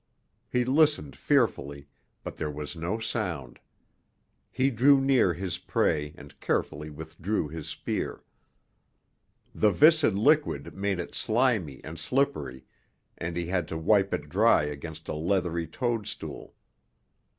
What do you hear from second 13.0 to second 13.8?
and he had to